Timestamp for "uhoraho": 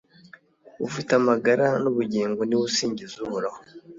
3.25-3.59